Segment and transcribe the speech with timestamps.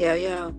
[0.00, 0.50] Yeah, yeah.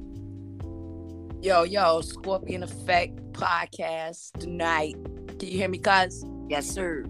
[1.42, 4.94] Yo, yo, Scorpion Effect podcast tonight.
[5.40, 6.24] Can you hear me, cuz?
[6.48, 7.06] Yes, sir.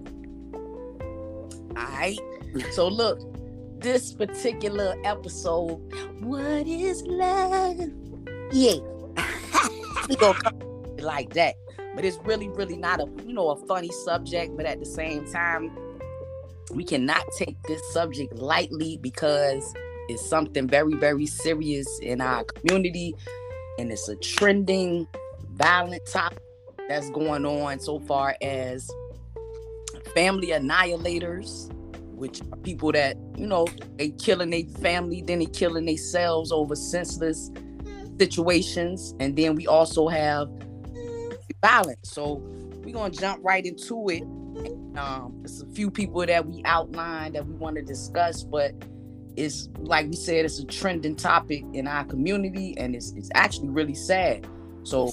[0.54, 2.18] All right.
[2.72, 3.20] so look,
[3.82, 5.76] this particular episode,
[6.22, 7.92] what is love?
[8.54, 8.76] Yeah.
[10.08, 10.62] we gonna come
[11.00, 11.56] like that.
[11.96, 15.30] But it's really, really not a you know a funny subject, but at the same
[15.30, 15.70] time,
[16.74, 19.74] we cannot take this subject lightly because
[20.12, 23.16] it's something very, very serious in our community,
[23.80, 25.08] and it's a trending,
[25.54, 26.44] violent topic
[26.90, 28.90] that's going on so far as
[30.14, 31.74] family annihilators,
[32.14, 33.66] which are people that you know
[33.98, 37.50] they killing their family, then they killing themselves over senseless
[38.20, 40.50] situations, and then we also have
[41.62, 42.12] violence.
[42.12, 42.42] So
[42.84, 44.24] we're gonna jump right into it.
[44.98, 48.74] Um, there's a few people that we outlined that we want to discuss, but
[49.36, 53.70] it's like we said, it's a trending topic in our community, and it's it's actually
[53.70, 54.48] really sad.
[54.84, 55.12] So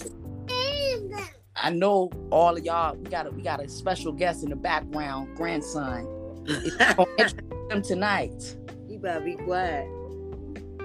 [1.57, 2.97] I know all of y'all.
[2.97, 6.07] We got a, we got a special guest in the background, grandson.
[7.71, 8.57] him tonight.
[8.89, 9.87] You better be quiet.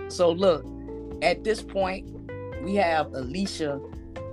[0.09, 0.65] So look,
[1.21, 2.09] at this point,
[2.63, 3.79] we have Alicia,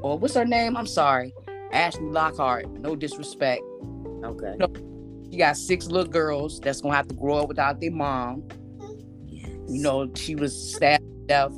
[0.02, 0.76] or what's her name?
[0.76, 1.32] I'm sorry,
[1.72, 2.68] Ashley Lockhart.
[2.70, 3.62] No disrespect.
[4.24, 4.54] Okay.
[4.58, 4.68] No,
[5.30, 8.42] she got six little girls that's gonna have to grow up without their mom.
[9.70, 11.52] You know, she was stabbed to death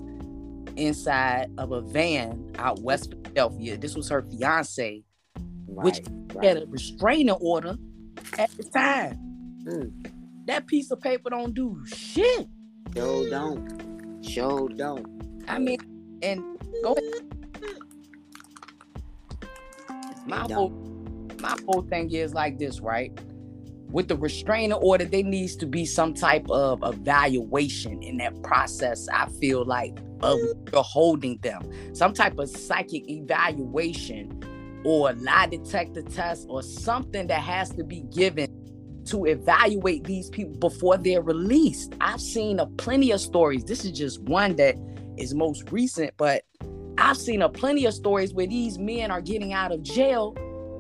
[0.77, 3.77] inside of a van out West Philadelphia.
[3.79, 5.03] This was her fiance,
[5.67, 6.01] Right, which
[6.35, 6.45] right.
[6.45, 7.77] had a restraining order
[8.39, 9.19] at the time.
[9.65, 10.13] Mm.
[10.47, 12.47] That piece of paper don't do shit.
[12.95, 14.21] Show don't.
[14.23, 15.07] Show don't.
[15.49, 15.79] I mean,
[16.23, 16.43] and
[16.83, 17.33] go ahead.
[20.27, 20.71] My whole
[21.41, 23.19] my whole thing is like this, right?
[23.93, 29.07] With the restraining order, there needs to be some type of evaluation in that process.
[29.09, 30.83] I feel like of mm.
[30.83, 31.63] holding them,
[31.95, 34.43] some type of psychic evaluation
[34.85, 38.49] or lie detector test or something that has to be given
[39.05, 41.95] to evaluate these people before they're released.
[42.01, 43.65] I've seen a plenty of stories.
[43.65, 44.77] This is just one that
[45.19, 46.45] is most recent, but
[46.99, 50.35] I've seen a plenty of stories where these men are getting out of jail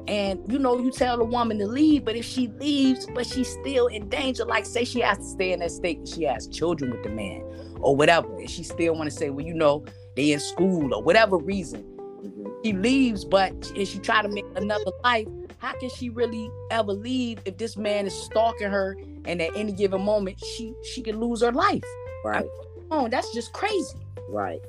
[0.08, 3.48] and you know you tell the woman to leave but if she leaves but she's
[3.48, 6.90] still in danger like say she has to stay in that state she has children
[6.90, 7.42] with the man
[7.80, 9.84] or whatever and she still want to say well you know
[10.16, 11.82] they in school or whatever reason
[12.22, 12.64] Mhm.
[12.64, 15.26] she leaves but if she try to make another life
[15.58, 19.72] how can she really ever leave if this man is stalking her and at any
[19.72, 21.82] given moment she she can lose her life
[22.24, 22.46] Right,
[22.92, 23.98] oh that's just crazy
[24.28, 24.60] right,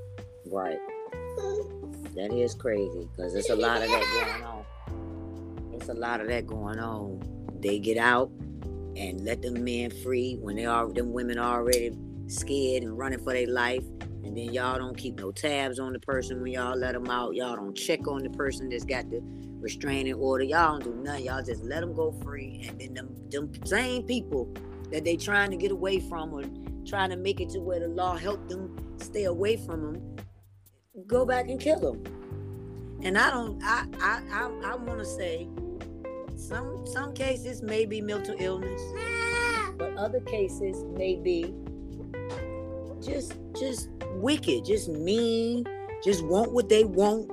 [0.51, 0.79] right.
[2.15, 4.62] That is crazy because there's a lot of that going on.
[5.78, 7.22] There's a lot of that going on.
[7.59, 8.29] They get out
[8.95, 11.91] and let them men free when they are them women already
[12.28, 13.83] scared and running for their life.
[14.23, 17.35] And then y'all don't keep no tabs on the person when y'all let them out.
[17.35, 19.22] Y'all don't check on the person that's got the
[19.59, 20.44] restraining order.
[20.44, 21.25] Y'all don't do nothing.
[21.25, 22.66] Y'all just let them go free.
[22.67, 24.53] And then them, them same people
[24.91, 26.44] that they trying to get away from or
[26.85, 30.16] trying to make it to where the law helped them stay away from them,
[31.07, 32.22] go back and kill them.
[33.03, 33.62] And I don't.
[33.64, 35.50] I I I, I want to say
[36.38, 38.81] some some cases may be mental illness,
[39.78, 41.53] but other cases may be
[43.02, 45.66] just just wicked, just mean,
[46.03, 47.30] just want what they want.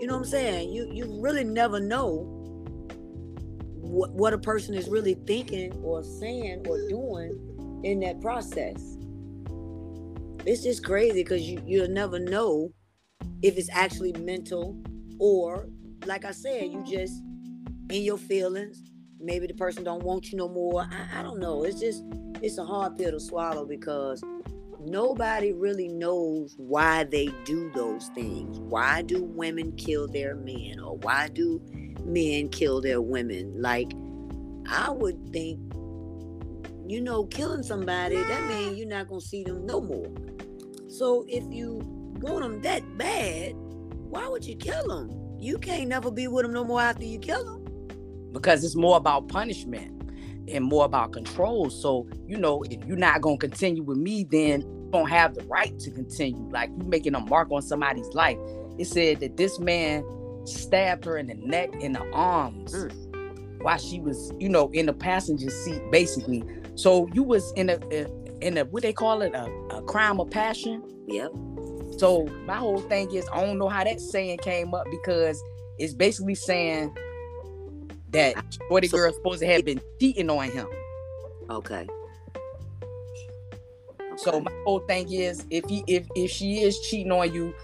[0.00, 0.72] You know what I'm saying?
[0.72, 2.24] You you really never know
[3.76, 8.96] what what a person is really thinking or saying or doing in that process.
[10.46, 12.72] It's just crazy because you you'll never know
[13.42, 14.76] if it's actually mental
[15.18, 15.68] or
[16.06, 17.22] like I said, you just
[17.90, 18.82] in your feelings.
[19.20, 20.82] Maybe the person don't want you no more.
[20.82, 21.62] I, I don't know.
[21.62, 22.02] It's just
[22.42, 24.22] it's a hard pill to swallow because
[24.80, 28.58] nobody really knows why they do those things.
[28.58, 31.60] Why do women kill their men or why do
[32.04, 33.54] men kill their women?
[33.60, 33.92] Like
[34.68, 35.60] I would think
[36.88, 40.10] you know killing somebody that means you're not going to see them no more.
[40.88, 41.80] So if you
[42.20, 43.54] want them that bad,
[44.12, 45.10] why would you kill them?
[45.38, 47.64] You can't never be with them no more after you kill them.
[48.32, 50.02] because it's more about punishment
[50.48, 51.70] and more about control.
[51.70, 55.42] So, you know, if you're not gonna continue with me, then you don't have the
[55.44, 56.48] right to continue.
[56.50, 58.38] Like you're making a mark on somebody's life.
[58.78, 60.04] It said that this man
[60.44, 63.62] stabbed her in the neck and the arms mm.
[63.62, 66.44] while she was, you know, in the passenger seat, basically.
[66.74, 68.06] So you was in a, a
[68.40, 70.82] in a what they call it, a, a crime of passion.
[71.06, 71.32] Yep.
[71.98, 75.42] So my whole thing is I don't know how that saying came up because
[75.78, 76.96] it's basically saying
[78.10, 78.34] that
[78.68, 80.66] Shorty So- girl supposed to have been cheating on him.
[81.50, 81.86] Okay.
[84.16, 87.54] So my whole thing is if he if if she is cheating on you,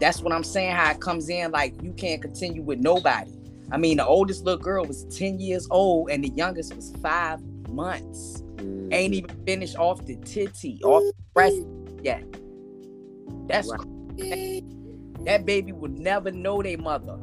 [0.00, 0.74] that's what I'm saying.
[0.74, 3.32] How it comes in like you can't continue with nobody.
[3.70, 7.40] I mean, the oldest little girl was 10 years old and the youngest was five
[7.68, 8.42] months.
[8.56, 8.94] Mm.
[8.94, 11.56] Ain't even finished off the titty, off the breast
[12.02, 12.24] yet.
[13.46, 14.62] That's Right.
[15.24, 17.18] that baby would never know their mother,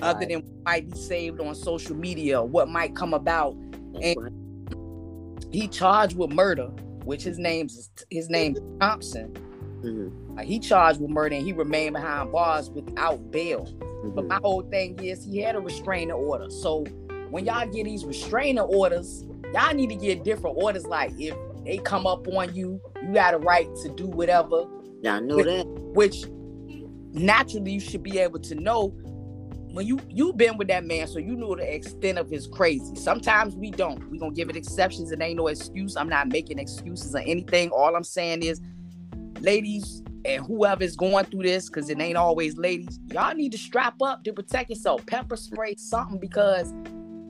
[0.00, 3.56] other than what might be saved on social media, what might come about.
[3.92, 4.32] That's and- right.
[5.50, 6.66] He charged with murder,
[7.04, 9.32] which his name's his name Thompson.
[9.82, 10.36] Mhm.
[10.36, 13.66] Like, he charged with murder and he remained behind bars without bail.
[14.14, 14.28] But Mhm.
[14.28, 16.50] my whole thing is he had a restraining order.
[16.50, 16.84] So
[17.30, 20.86] when y'all get these restraining orders, y'all need to get different orders.
[20.86, 21.34] Like if
[21.64, 24.64] they come up on you, you got a right to do whatever,
[25.06, 25.66] I know But- that.
[25.94, 26.24] which
[27.12, 28.88] naturally you should be able to know
[29.72, 32.94] when you you've been with that man, so you know the extent of his crazy.
[32.96, 34.10] Sometimes we don't.
[34.10, 35.12] We gonna give it exceptions.
[35.12, 35.96] It ain't no excuse.
[35.96, 37.68] I'm not making excuses or anything.
[37.70, 38.60] All I'm saying is,
[39.40, 44.00] ladies and whoever's going through this, because it ain't always ladies, y'all need to strap
[44.02, 45.04] up to protect yourself.
[45.06, 46.72] Pepper spray something because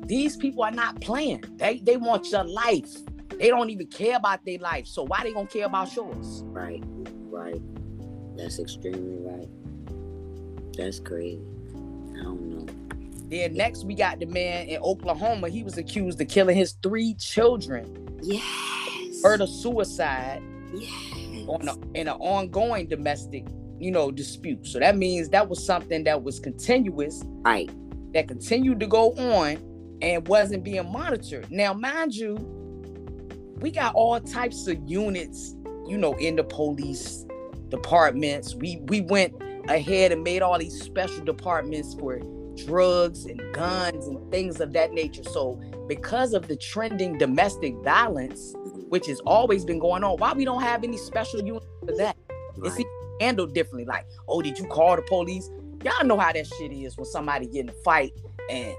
[0.07, 1.43] these people are not playing.
[1.57, 2.95] They they want your life.
[3.39, 4.87] They don't even care about their life.
[4.87, 6.43] So why they gonna care about yours?
[6.47, 6.83] Right.
[7.39, 7.63] Right.
[8.37, 9.49] That's extremely right.
[10.77, 11.41] That's crazy.
[12.19, 12.67] I don't know.
[13.31, 15.49] Then next we got the man in Oklahoma.
[15.49, 19.21] He was accused of killing his three children, Yes.
[19.23, 20.43] murder suicide
[20.75, 21.47] Yes.
[21.49, 23.47] on a, in an ongoing domestic,
[23.79, 24.67] you know, dispute.
[24.67, 27.71] So that means that was something that was continuous, Right.
[28.15, 29.59] that continued to go on
[30.03, 31.51] and wasn't being monitored.
[31.53, 32.37] Now, mind you,
[33.61, 35.55] we got all types of units,
[35.89, 37.25] you know, in the police
[37.69, 38.55] departments.
[38.55, 39.35] We we went
[39.69, 42.21] ahead and made all these special departments for
[42.57, 45.23] drugs and guns and things of that nature.
[45.25, 48.55] So because of the trending domestic violence,
[48.89, 52.17] which has always been going on, why we don't have any special unit for that?
[52.65, 52.87] It's Right.
[53.21, 53.85] handled differently.
[53.85, 55.51] Like, oh, did you call the police?
[55.85, 58.13] Y'all know how that shit is when somebody get in a fight
[58.51, 58.75] and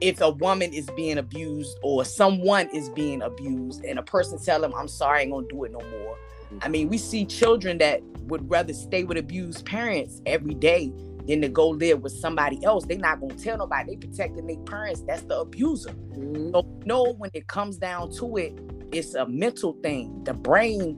[0.00, 4.60] if a woman is being abused or someone is being abused and a person tell
[4.60, 6.16] them, I'm sorry, I ain't gonna do it no more.
[6.62, 10.92] I mean, we see children that would rather stay with abused parents every day
[11.26, 12.84] than to go live with somebody else.
[12.86, 13.90] They're not gonna tell nobody.
[13.94, 15.02] They protecting their parents.
[15.06, 15.90] That's the abuser.
[15.90, 16.52] Mhm.
[16.52, 18.58] So no, when it comes down to it,
[18.92, 20.24] it's a mental thing.
[20.24, 20.96] The brain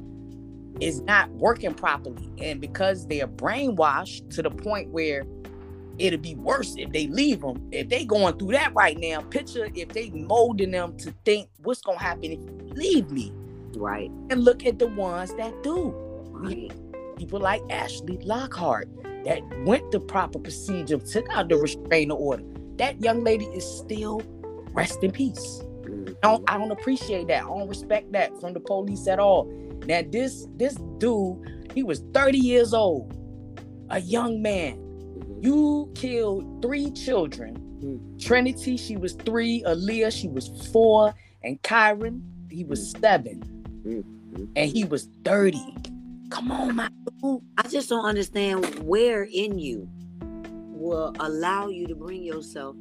[0.80, 2.28] is not working properly.
[2.38, 5.26] And because they are brainwashed to the point where
[5.98, 7.68] it'll be worse if they leave them.
[7.70, 11.82] If they going through that right now, picture if they molding them to think what's
[11.82, 13.32] gonna happen if you leave me.
[13.76, 14.10] Right.
[14.30, 15.92] And look at the ones that do.
[16.30, 16.72] Right.
[17.16, 18.88] People like Ashley Lockhart
[19.24, 22.42] that went the proper procedure, took out the restraining order.
[22.76, 24.22] That young lady is still
[24.72, 25.62] rest in peace.
[25.82, 26.16] Mhm.
[26.22, 27.44] I don't, I don't appreciate that.
[27.44, 29.44] I don't respect that from the police at all.
[29.86, 33.14] Now this this dude, he was 30 years old,
[33.90, 34.78] a young man.
[34.78, 35.44] Mhm.
[35.44, 37.56] You killed three children.
[37.82, 38.20] Mm.
[38.20, 39.62] Trinity, she was three.
[39.64, 41.14] Aaliyah, she was four.
[41.42, 43.42] And Kyron, he was seven.
[43.84, 45.58] And he was 30.
[46.30, 46.88] Come on, my
[47.22, 47.42] dude.
[47.58, 49.88] I just don't understand where in you
[50.70, 52.76] will allow you to bring yourself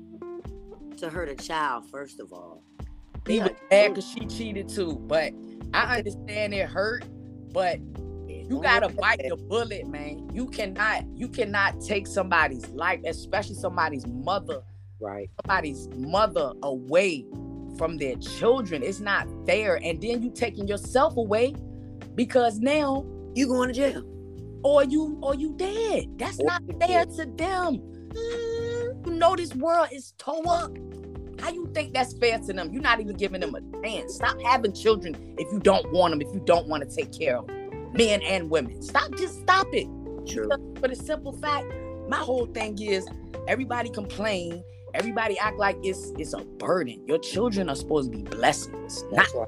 [0.98, 2.64] to hurt a child, first of all.
[3.28, 3.44] He Yeah.
[3.44, 4.94] was mad because she cheated too.
[5.08, 5.34] But
[5.74, 7.04] I understand it hurt,
[7.54, 7.80] but
[8.28, 10.30] you gotta bite the bullet, man.
[10.34, 14.62] You cannot, you cannot take somebody's life, especially somebody's mother,
[15.00, 15.30] Right.
[15.46, 17.26] somebody's mother away
[17.78, 18.84] from their children.
[18.84, 19.76] It's not fair.
[19.84, 21.56] And then you taking yourself away
[22.16, 24.04] because now You going to jail.
[24.64, 26.06] or you or you dead.
[26.18, 27.12] That's Or not fair dead.
[27.16, 27.82] to them.
[29.06, 30.72] You know this world is toe up.
[31.40, 32.72] How you think that's fair to them?
[32.72, 34.16] You're not even giving them a chance.
[34.16, 37.38] Stop having children if you don't want them, if you don't want to take care
[37.38, 37.70] of them.
[37.94, 38.82] Men and women.
[38.82, 39.88] Stop, just stop it.
[40.28, 40.50] True.
[40.80, 41.66] For the simple fact,
[42.10, 43.08] my whole thing is
[43.48, 44.64] everybody complain,
[44.94, 47.04] everybody act like it's it's a burden.
[47.08, 49.48] Your children are supposed to be blessings, not right.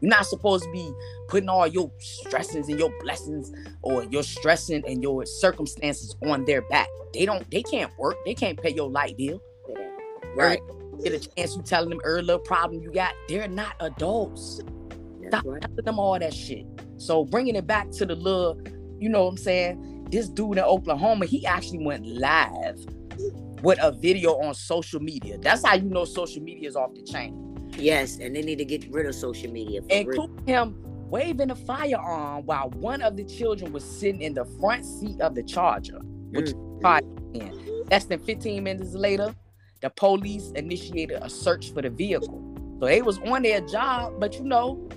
[0.00, 0.90] you're not supposed to be
[1.28, 6.62] putting all your stresses and your blessings or your stressing and your circumstances on their
[6.68, 6.88] back.
[7.12, 8.16] They don't, they can't work.
[8.24, 9.40] They can't pay your light bill.
[10.36, 10.60] Right.
[11.02, 13.14] Get a chance you telling them every little problem you got.
[13.28, 14.60] They're not adults.
[15.20, 15.62] That's Stop right.
[15.62, 16.66] telling them all that shit.
[16.96, 18.60] So bringing it back to the little,
[18.98, 20.06] you know what I'm saying?
[20.10, 22.84] This dude in Oklahoma, he actually went live
[23.62, 25.38] with a video on social media.
[25.38, 27.44] That's how you know social media is off the chain.
[27.76, 29.82] Yes, and they need to get rid of social media.
[29.82, 29.98] For real.
[30.08, 34.84] including him waving a firearm while one of the children was sitting in the front
[34.84, 36.00] seat of the Charger.
[36.30, 37.34] Which Mm.
[37.34, 37.84] in.
[37.90, 39.34] Less than 15 minutes later,
[39.80, 42.42] the police initiated a search for the vehicle.
[42.80, 44.88] So they was on their job, but you know,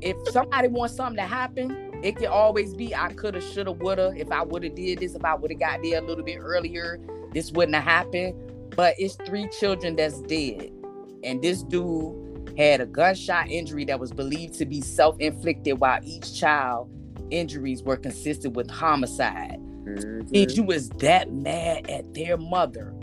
[0.00, 4.12] if somebody wants something to happen, it can always be I coulda, shoulda, woulda.
[4.16, 6.98] If I woulda did this, if I woulda got there a little bit earlier,
[7.32, 8.34] this wouldn't have happened.
[8.74, 10.70] But it's three children that's dead,
[11.22, 16.38] and this dude had a gunshot injury that was believed to be self-inflicted, while each
[16.38, 16.90] child
[17.30, 19.58] injuries were consistent with homicide.
[19.84, 20.28] Mhm.
[20.34, 22.94] And you was that mad at their mother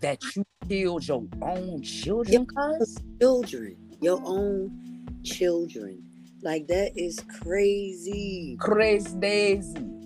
[0.00, 2.98] that you killed your own children, cuz?
[3.20, 4.70] Children, your own
[5.24, 6.02] children.
[6.42, 8.56] Like that is crazy.
[8.60, 9.62] Crazy.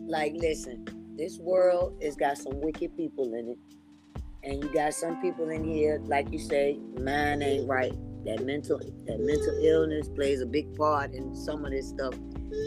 [0.06, 0.84] Like, listen,
[1.22, 3.58] this world has got some wicked people in it.
[4.42, 7.92] And you got some people in here, like you say, mind ain't right.
[8.24, 12.14] That mental that mental illness plays a big part in some of this stuff.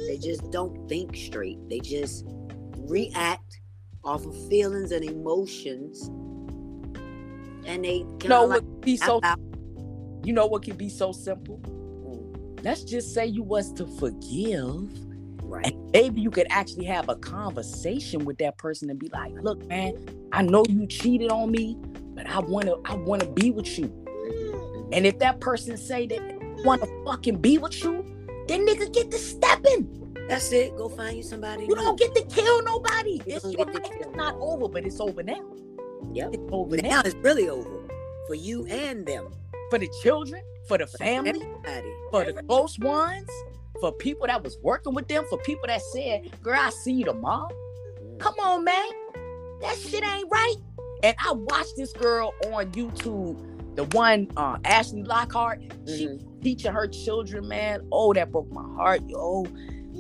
[0.08, 1.58] They just don't think straight.
[1.70, 2.26] They just
[2.78, 3.60] react
[4.06, 6.08] off of feelings and emotions.
[7.66, 9.40] And they You know what like be so out-
[10.24, 11.60] you know what can be so simple?
[11.60, 15.05] Mm, Let's just say you was to forgive.
[15.56, 15.66] Right.
[15.74, 19.66] And maybe you could actually have a conversation with that person and be like, look,
[19.68, 19.94] man,
[20.32, 21.78] I know you cheated on me,
[22.16, 23.92] but I wanna I wanna be with you.
[24.92, 28.04] And if that person say that they wanna fucking be with you,
[28.48, 29.90] then nigga get to stepping.
[30.28, 30.76] That's it.
[30.78, 31.64] Go find you somebody.
[31.64, 31.76] You new.
[31.76, 33.22] don't get to kill nobody.
[33.26, 33.78] You It's your life.
[33.84, 35.44] It's not over, but it's over now.
[36.14, 36.30] Yep.
[36.34, 37.88] It's over now Now it's really over
[38.28, 39.28] for you and them.
[39.70, 41.30] for the children, for the family,
[41.66, 41.94] Everybody.
[42.12, 43.30] for the close ones,
[43.80, 47.06] for people that was working with them, for people that said, "Girl, I see you
[47.06, 47.50] tomorrow."
[48.20, 48.90] Come on, man.
[49.62, 50.56] That shit ain't right.
[51.04, 53.38] And I watched this girl on YouTube,
[53.76, 55.62] the one uh, Ashley Lockhart.
[55.88, 56.42] She Mhm.
[56.44, 57.88] teaching her children, man.
[57.92, 59.46] Oh, that broke my heart, yo.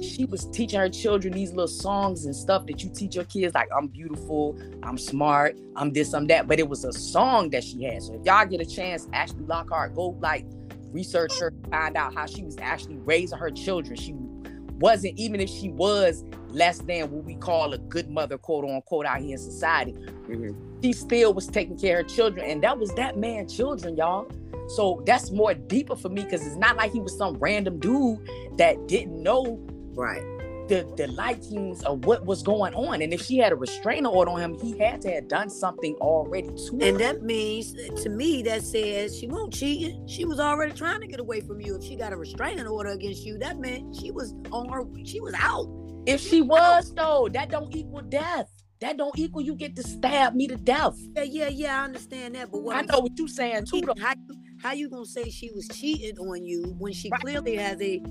[0.01, 3.53] She was teaching her children these little songs and stuff that you teach your kids,
[3.55, 6.47] like I'm beautiful, I'm smart, I'm this, I'm that.
[6.47, 8.03] But it was a song that she had.
[8.03, 10.45] So if y'all get a chance, Ashley Lockhart, go like
[10.91, 13.95] research her, find out how she was actually raising her children.
[13.95, 14.13] She
[14.79, 19.05] wasn't, even if she was less than what we call a good mother, quote unquote,
[19.05, 19.93] out here in society,
[20.27, 20.55] Mhm.
[20.83, 22.45] she still was taking care of her children.
[22.49, 24.27] And that was that man children, y'all.
[24.69, 28.19] So that's more deeper for me because it's not like he was some random dude
[28.57, 29.59] that didn't know
[29.97, 30.23] Right.
[30.67, 33.01] The, the likings of what was going on.
[33.01, 35.95] And if she had a restraining order on him, he had to have done something
[35.95, 36.97] already to And her.
[36.97, 39.95] that means uh, to me that says she won't cheat.
[40.07, 41.75] She was already trying to get away from you.
[41.75, 45.19] If she got a restraining order against you, that meant she was on her she
[45.19, 45.67] was out.
[46.05, 48.47] if she was though, that don't equal death.
[48.81, 50.95] That don't equal you get to stab me to death.
[51.15, 52.51] Yeah, yeah, yeah, I understand that.
[52.51, 53.81] But what I know what you're saying too.
[53.81, 53.93] Though.
[53.99, 57.21] how you how you gonna say she was cheating on you when she Right.
[57.21, 58.01] clearly has a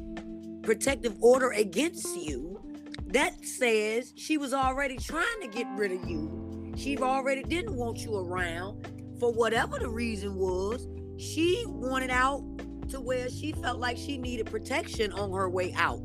[0.64, 2.60] protective order against you
[3.06, 6.72] that says she was already trying to get rid of you.
[6.76, 8.88] She already didn't want you around
[9.20, 10.88] for whatever the reason was.
[11.18, 12.42] She wanted out
[12.88, 16.02] to where she felt like she needed protection on her way out.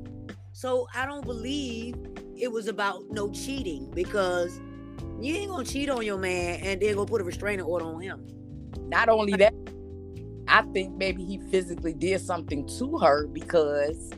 [0.52, 1.96] So I don't believe
[2.38, 4.60] it was about no cheating because
[5.20, 8.02] you ain't gonna cheat on your man and then go put a restraining order on
[8.02, 8.26] him.
[8.88, 9.54] Not only that,
[10.48, 14.12] I think maybe he physically did something to her because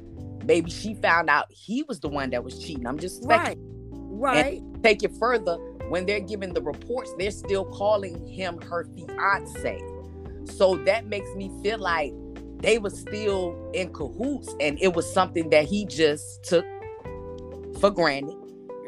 [0.43, 2.87] maybe she found out he was the one that was cheating.
[2.87, 3.63] I'm just speculating.
[3.63, 4.61] Right.
[4.61, 4.61] Right.
[4.83, 5.57] take it further,
[5.89, 9.81] when they're giving the reports, they're still calling him her fiance.
[10.45, 12.13] So that makes me feel like
[12.59, 16.65] they were still in cahoots and it was something that he just took
[17.79, 18.35] for granted.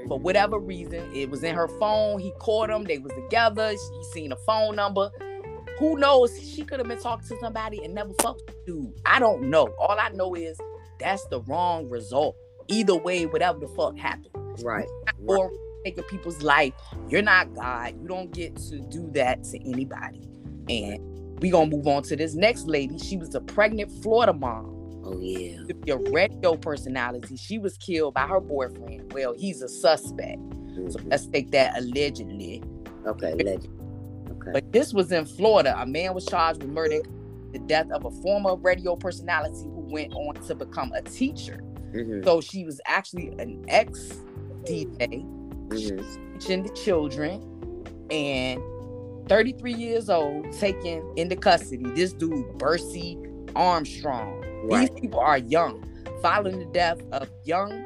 [0.07, 0.23] For mm-hmm.
[0.23, 2.19] whatever reason, it was in her phone.
[2.19, 2.83] He caught them.
[2.83, 3.69] They was together.
[3.69, 5.09] He seen a phone number.
[5.79, 6.37] Who knows?
[6.39, 8.93] She could have been talking to somebody and never fucked with dude.
[9.05, 9.73] I don't know.
[9.79, 10.59] All I know is
[10.99, 12.35] that's the wrong result.
[12.67, 14.29] Either way, whatever the fuck happened
[14.63, 14.87] Right.
[15.27, 15.51] or
[15.83, 16.73] taking people's life.
[17.09, 17.95] You're not God.
[18.01, 20.21] You don't get to do that to anybody.
[20.69, 22.97] And we gonna move on to this next lady.
[22.99, 24.69] She was a pregnant Florida mom.
[25.05, 25.57] Oh yeah.
[25.67, 27.35] with Your radio personality.
[27.35, 29.11] She was killed by her boyfriend.
[29.11, 30.39] Well, he's a suspect.
[30.75, 31.11] So Mhm.
[31.11, 32.63] let's take that allegedly.
[33.05, 33.67] Okay, legend.
[34.31, 34.51] Okay.
[34.53, 35.75] But this was in Florida.
[35.77, 37.01] A man was charged with murder
[37.51, 41.59] the death of a former radio personality went on to become a teacher.
[41.93, 44.21] Mhm, So she was actually an ex
[44.65, 45.25] DJ.
[45.67, 46.39] mhm.
[46.39, 47.41] teaching the children
[48.11, 48.61] and
[49.27, 53.17] 33 years old taken into custody this dude Bercy
[53.55, 54.89] Armstrong Right.
[54.91, 55.83] these people are young
[56.21, 57.85] following the death of young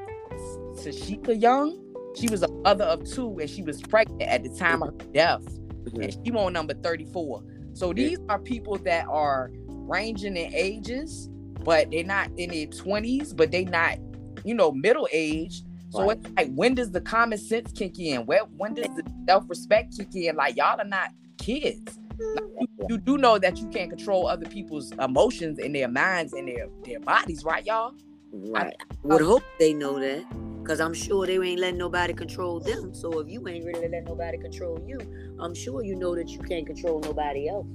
[0.76, 1.80] Tashika Young
[2.16, 5.08] she was a mother of two and she was pregnant at the time of her
[5.14, 5.44] death
[5.86, 6.04] Mhm.
[6.04, 11.30] and she on number 34 so these are people that are ranging in ages
[11.68, 13.98] but they're not in their 20s but they're not
[14.46, 16.18] you know middle age so Right.
[16.18, 20.16] it's like when does the common sense kick in where when does the self-respect kick
[20.16, 22.00] in like y'all are not kids
[22.36, 26.34] Like, you, you do know that you can't control other people's emotions and their minds
[26.34, 27.94] and their their bodies right y'all
[28.34, 28.76] Right.
[28.80, 30.24] I, would uh, hope they know that.
[30.66, 32.94] Cause I'm sure they ain't letting nobody control them.
[32.94, 35.00] So if you ain't really letting nobody control you,
[35.40, 37.68] I'm sure you know that you can't control nobody else.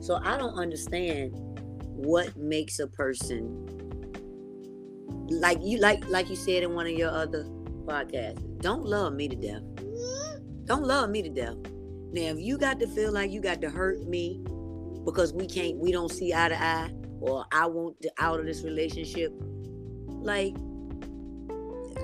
[0.00, 1.34] So I don't understand
[2.04, 3.66] what makes a person
[5.30, 7.44] like you like like you said in one of your other
[7.84, 8.42] podcasts.
[8.60, 9.62] Don't love me to death.
[10.64, 11.56] Don't love me to death.
[12.12, 14.42] Now if you got to feel like you got to hurt me
[15.04, 16.90] because we can't we don't see eye to eye
[17.20, 19.32] or I want to out of this relationship,
[20.08, 20.54] like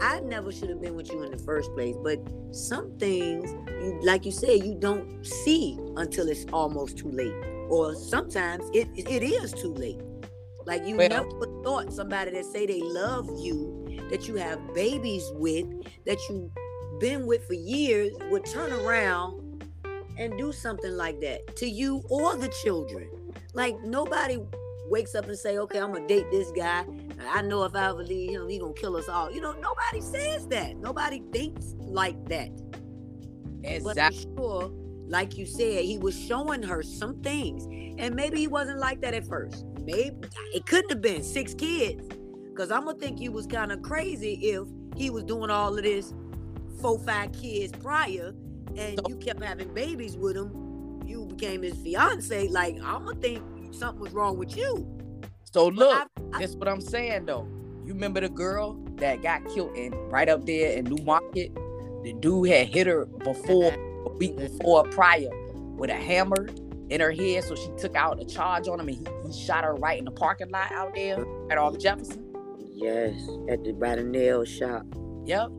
[0.00, 1.96] I never should have been with you in the first place.
[2.02, 2.20] But
[2.52, 3.50] some things,
[3.82, 7.34] you like you said, you don't see until it's almost too late,
[7.68, 10.00] or sometimes it it is too late.
[10.66, 15.24] Like you well, never thought somebody that say they love you, that you have babies
[15.34, 15.66] with,
[16.04, 16.50] that you've
[17.00, 19.64] been with for years, would turn around
[20.18, 23.08] and do something like that to you or the children.
[23.54, 24.38] Like nobody
[24.90, 26.85] wakes up and say, okay, I'm gonna date this guy.
[27.30, 29.30] I know if I ever leave him, he gonna kill us all.
[29.30, 30.76] You know, nobody says that.
[30.76, 32.50] Nobody thinks like that.
[33.62, 34.26] Exactly.
[34.35, 34.71] But sure,
[35.07, 37.64] like you said, he was showing her some things,
[37.99, 39.64] and maybe he wasn't like that at first.
[39.80, 40.16] Maybe
[40.54, 42.07] it couldn't have been six kids,
[42.50, 44.66] because I'm gonna think you was kind of crazy if
[44.97, 46.12] he was doing all of this
[46.80, 48.35] four, five kids prior,
[48.76, 51.02] and you kept having babies with him.
[51.07, 52.49] You became his fiance.
[52.49, 54.87] Like I'm gonna think something was wrong with you.
[55.42, 57.46] So look, I, I, that's what I'm saying though.
[57.84, 61.54] You remember the girl that got killed in right up there in New Market?
[62.02, 65.31] The dude had hit her before a week before prior
[65.76, 66.48] with a hammer
[66.90, 69.64] in her head, so she took out a charge on him and he, he shot
[69.64, 72.24] her right in the parking lot out there at off Jefferson.
[72.74, 73.14] Yes,
[73.48, 74.87] at the by the nail shop.
[75.24, 75.50] Yep.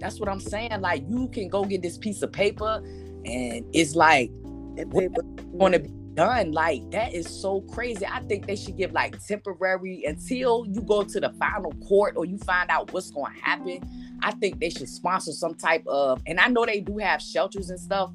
[0.00, 0.80] That's what I'm saying.
[0.80, 2.82] Like you can go get this piece of paper
[3.24, 4.30] and it's like
[4.76, 5.22] that paper
[5.58, 6.52] going to be done.
[6.52, 8.06] Like that is so crazy.
[8.06, 12.24] I think they should give like temporary until you go to the final court or
[12.24, 14.18] you find out what's going to happen.
[14.22, 17.70] I think they should sponsor some type of, and I know they do have shelters
[17.70, 18.12] and stuff,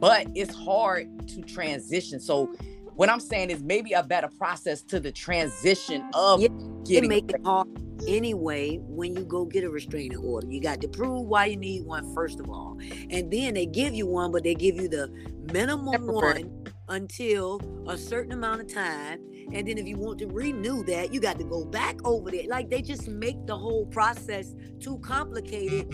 [0.00, 2.20] but it's hard to transition.
[2.20, 2.52] So
[2.96, 6.48] what I'm saying is maybe a better process to the transition of yeah,
[6.84, 7.04] getting.
[7.04, 7.68] It make it hard
[8.08, 10.46] anyway when you go get a restraining order.
[10.50, 12.78] You got to prove why you need one first of all,
[13.10, 15.08] and then they give you one, but they give you the
[15.52, 19.20] minimum one until a certain amount of time.
[19.52, 22.46] And then if you want to renew that, you got to go back over there.
[22.48, 25.90] Like they just make the whole process too complicated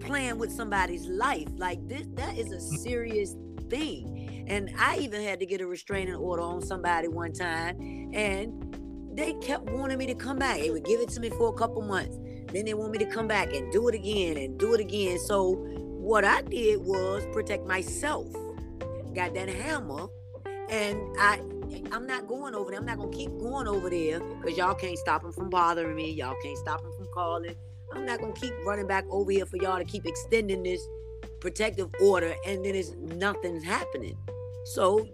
[0.00, 1.48] playing with somebody's life.
[1.56, 3.34] Like this that is a serious
[3.68, 4.44] thing.
[4.48, 7.76] And I even had to get a restraining order on somebody one time
[8.14, 8.64] and
[9.14, 10.58] they kept wanting me to come back.
[10.58, 12.16] They would give it to me for a couple months.
[12.52, 15.18] Then they want me to come back and do it again and do it again.
[15.18, 18.26] So what I did was protect myself
[19.18, 20.06] got that hammer,
[20.68, 21.40] and I
[21.90, 22.78] I'm not going over there.
[22.78, 26.12] I'm not gonna keep going over there because y'all can't stop him from bothering me.
[26.12, 27.54] Y'all can't stop him from calling.
[27.92, 30.80] I'm not gonna keep running back over here for y'all to keep extending this
[31.40, 34.16] protective order, and then it's nothing's happening.
[34.66, 35.08] So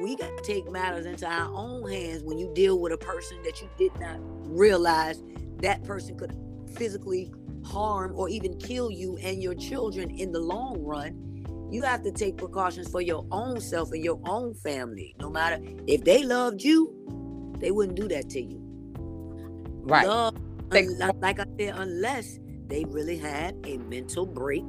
[0.00, 3.42] we got to take matters into our own hands when you deal with a person
[3.44, 5.22] that you did not realize
[5.62, 6.36] that person could
[6.74, 7.32] physically
[7.64, 11.25] harm or even kill you and your children in the long run
[11.70, 15.14] you have to take precautions for your own self and your own family.
[15.18, 16.92] No matter if they loved you,
[17.58, 18.60] they wouldn't do that to you.
[19.82, 20.06] Right.
[20.06, 20.36] Love,
[20.72, 24.64] un- like I said, unless they really had a mental break,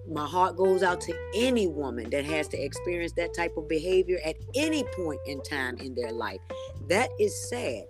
[0.09, 4.19] My heart goes out to any woman that has to experience that type of behavior
[4.25, 6.41] at any point in time in their life.
[6.89, 7.85] That is sad.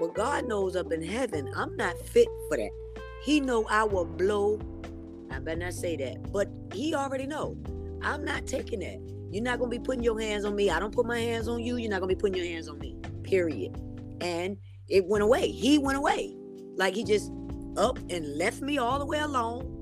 [0.00, 2.70] But God knows up in heaven, I'm not fit for that.
[3.22, 4.60] He know I will blow.
[5.30, 7.56] I better not say that, but he already know.
[8.02, 9.00] I'm not taking that.
[9.30, 10.70] You're not gonna be putting your hands on me.
[10.70, 11.76] I don't put my hands on you.
[11.76, 12.96] You're not gonna be putting your hands on me.
[13.22, 13.76] Period.
[14.20, 14.56] And
[14.88, 15.48] it went away.
[15.50, 16.36] He went away.
[16.76, 17.32] Like he just
[17.76, 19.75] up and left me all the way alone.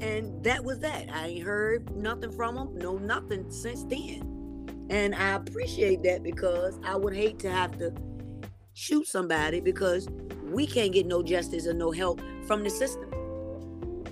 [0.00, 1.08] And that was that.
[1.12, 4.86] I ain't heard nothing from him, no nothing since then.
[4.90, 7.92] And I appreciate that because I would hate to have to
[8.74, 10.08] shoot somebody because
[10.44, 13.10] we can't get no justice or no help from the system.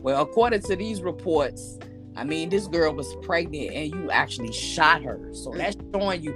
[0.02, 1.78] Well, according to these reports,
[2.16, 5.30] I mean, this girl was pregnant and you actually shot her.
[5.32, 5.58] So mm.
[5.58, 6.32] that's showing you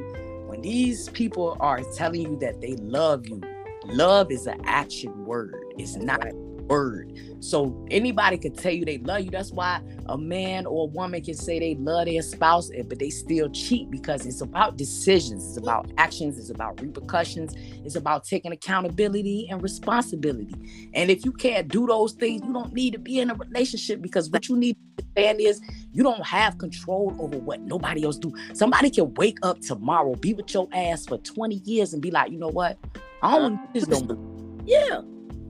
[0.47, 3.41] when these people are telling you that they love you,
[3.87, 5.57] love is an action word.
[5.79, 6.27] It's not
[6.71, 7.13] word.
[7.41, 9.31] So anybody could tell you they love you.
[9.31, 12.99] That's why a man or a woman can say they love their spouse, eh, but
[12.99, 17.55] they still cheat because it's about decisions, it's about actions, it's about repercussions,
[17.85, 20.55] it's about taking accountability and responsibility.
[20.95, 24.01] And if you can't do those things, you don't need to be in a relationship
[24.01, 25.61] because what you need to understand is
[25.93, 28.33] you don't have control over what nobody else do.
[28.53, 32.31] Somebody can wake up tomorrow, be with your ass for 20 years and be like,
[32.31, 32.79] you know what?
[33.23, 34.63] I don't want this no more.
[34.65, 35.01] Yeah.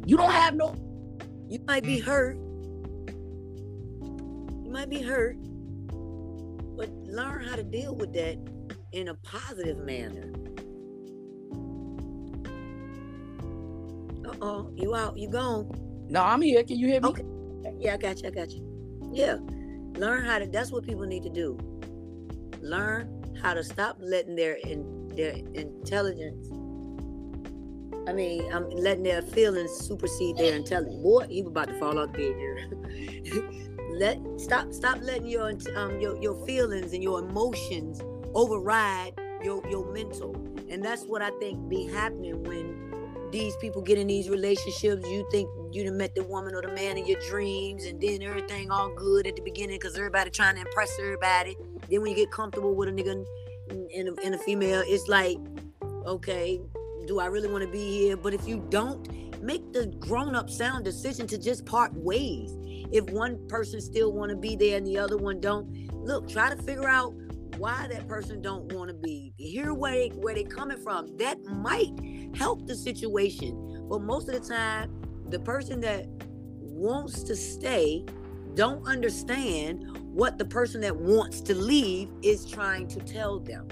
[0.07, 0.75] You don't have no
[1.51, 2.37] you might be hurt.
[3.97, 5.37] You might be hurt.
[6.77, 8.39] But learn how to deal with that
[8.93, 10.33] in a positive manner.
[14.25, 15.69] Uh oh, you out, you gone.
[16.09, 16.63] No, I'm here.
[16.63, 17.09] Can you hear me?
[17.09, 17.25] Okay.
[17.79, 18.29] Yeah, I got you.
[18.29, 19.11] I got you.
[19.13, 19.39] Yeah.
[19.99, 21.59] Learn how to that's what people need to do.
[22.61, 26.47] Learn how to stop letting their in their intelligence
[28.11, 31.01] I mean, I'm letting their feelings supersede their intelligence.
[31.01, 33.47] Boy, was about to fall off the bed here.
[33.93, 38.01] Let stop stop letting your um your, your feelings and your emotions
[38.35, 39.13] override
[39.45, 40.35] your your mental.
[40.69, 45.07] And that's what I think be happening when these people get in these relationships.
[45.09, 48.23] You think you done met the woman or the man of your dreams, and then
[48.23, 51.57] everything all good at the beginning because everybody trying to impress everybody.
[51.89, 53.25] Then when you get comfortable with a nigga
[53.71, 55.39] and a, and a female, it's like,
[56.07, 56.61] okay,
[57.07, 58.17] do I really want to be here?
[58.17, 62.57] But if you don't, make the grown-up sound decision to just part ways.
[62.93, 66.51] If one person still want to be there and the other one don't, look, try
[66.51, 67.15] to figure out
[67.57, 69.33] why that person don't want to be.
[69.37, 71.17] Hear where they where they coming from.
[71.19, 71.93] That might
[72.35, 73.87] help the situation.
[73.89, 74.91] But most of the time,
[75.29, 76.07] the person that
[76.59, 78.05] wants to stay
[78.55, 83.69] don't understand what the person that wants to leave is trying to tell them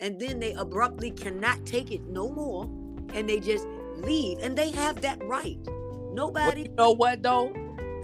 [0.00, 2.64] and then they abruptly cannot take it no more
[3.14, 5.58] and they just leave and they have that right.
[6.12, 7.52] Nobody well, you know what though?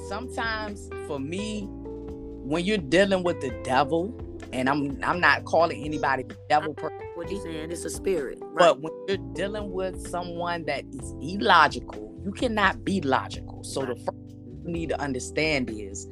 [0.08, 4.18] Sometimes for me when you're dealing with the devil
[4.52, 8.38] and i'm i'm not calling anybody the devil person what you saying it's a spirit
[8.40, 8.58] right?
[8.58, 13.62] but when you're dealing with someone that is illogical you cannot be logical.
[13.64, 14.18] So the first
[14.64, 16.06] you need to understand is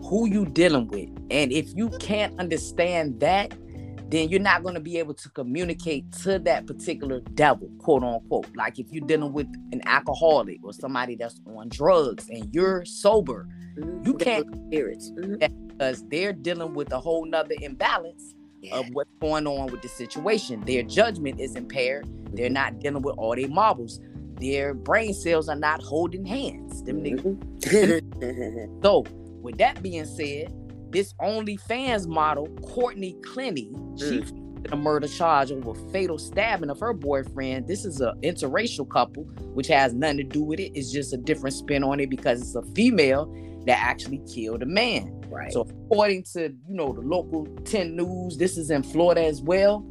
[0.00, 3.52] who you dealing with and if you can't understand that
[4.08, 8.46] then you're not going to be able to communicate to that particular devil, quote unquote.
[8.56, 13.46] Like if you're dealing with an alcoholic or somebody that's on drugs and you're sober,
[13.76, 14.06] mm-hmm.
[14.06, 15.66] you can't spirits mm-hmm.
[15.68, 18.76] because they're dealing with a whole nother imbalance yeah.
[18.76, 20.62] of what's going on with the situation.
[20.64, 22.08] Their judgment is impaired.
[22.34, 24.00] They're not dealing with all their marbles.
[24.40, 26.82] Their brain cells are not holding hands.
[26.82, 28.82] Them mm-hmm.
[28.82, 29.04] so,
[29.42, 30.52] with that being said,
[30.90, 34.72] this OnlyFans model, Courtney Clenney, she mm.
[34.72, 37.66] a murder charge over fatal stabbing of her boyfriend.
[37.66, 39.24] This is an interracial couple,
[39.54, 40.72] which has nothing to do with it.
[40.74, 43.32] It's just a different spin on it because it's a female
[43.66, 45.14] that actually killed a man.
[45.28, 45.52] Right.
[45.52, 49.86] So according to you know the local 10 news, this is in Florida as well.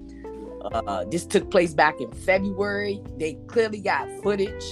[0.74, 3.00] Uh, this took place back in February.
[3.18, 4.66] They clearly got footage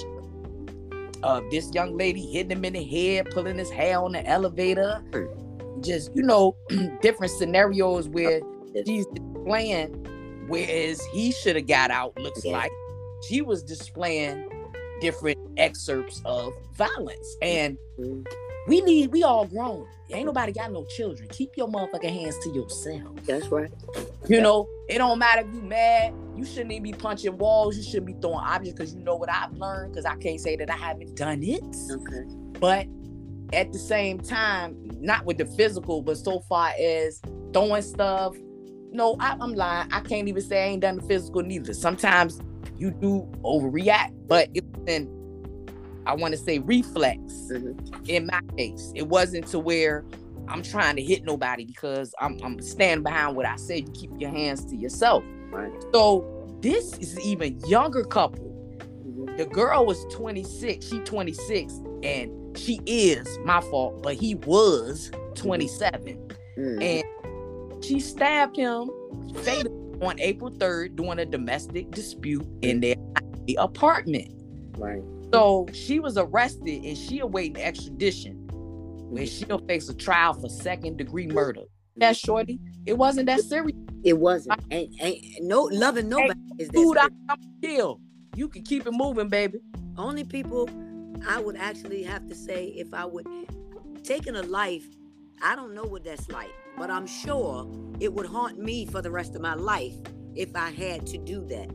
[1.24, 5.04] of this young lady hitting him in the head, pulling his hair on the elevator.
[5.12, 5.45] Mm
[5.86, 6.56] just you know
[7.02, 8.42] different scenarios where
[8.86, 10.06] she's displaying
[10.48, 12.54] whereas he should have got out looks yeah.
[12.54, 12.72] like.
[13.28, 14.50] She was displaying
[15.02, 17.38] different excerpts of violence.
[17.42, 18.22] And mm-hmm.
[18.68, 19.88] we need we all grown.
[20.12, 21.28] Ain't nobody got no children.
[21.30, 23.16] Keep your motherfucking hands to yourself.
[23.26, 23.72] That's right.
[24.28, 27.82] You know it don't matter if you mad you shouldn't even be punching walls you
[27.82, 30.70] shouldn't be throwing objects because you know what i've learned because i can't say that
[30.70, 31.64] i haven't done it.
[31.90, 32.24] Okay.
[32.60, 32.88] But
[33.54, 37.22] at the same time, not with the physical, but so far as
[37.54, 38.36] throwing stuff,
[38.92, 39.92] no, I, am lying.
[39.92, 41.74] I can't even say I ain't done the physical neither.
[41.74, 42.40] Sometimes
[42.78, 45.10] you do overreact, but it's been,
[46.06, 48.06] I want to say reflex mm-hmm.
[48.08, 48.92] in my case.
[48.96, 50.06] It wasn't to where
[50.48, 53.88] I'm trying to hit nobody because I'm, I'm standing behind what I said.
[53.88, 55.24] You keep your hands to yourself.
[55.50, 55.72] Right.
[55.94, 58.46] So this is even younger couple.
[58.80, 59.38] Mm-hmm.
[59.38, 60.88] The girl was 26.
[60.88, 66.18] She 26, and she is my fault, but he was 27,
[66.58, 66.82] mm-hmm.
[66.82, 68.90] and she stabbed him
[69.36, 72.96] fatally on April 3rd during a domestic dispute in their
[73.58, 74.32] apartment.
[74.78, 75.02] Right.
[75.34, 78.48] So she was arrested and she awaiting extradition
[79.10, 81.62] when she'll face a trial for second degree murder.
[81.98, 83.78] That shorty, it wasn't that serious.
[84.04, 84.60] It wasn't.
[84.72, 87.08] Ain't, ain't no loving nobody is that food I
[87.62, 88.02] kill.
[88.36, 89.60] You can keep it moving, baby.
[89.98, 90.70] Only people
[91.28, 93.28] I would actually have to say if I would
[94.04, 94.86] taking a life,
[95.42, 97.68] I don't know what that's like, but I'm sure
[98.00, 99.96] it would haunt me for the rest of my life
[100.36, 101.70] if I had to do that.